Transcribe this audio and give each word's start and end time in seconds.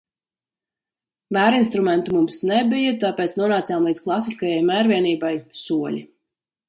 Mērinstrumentu 1.37 2.15
mums 2.15 2.39
nebija, 2.51 2.95
tāpēc 3.03 3.35
nonācām 3.43 3.85
līdz 3.91 4.05
klasiskajai 4.07 4.67
mērvienībai 4.71 5.35
‘soļi’. 5.67 6.03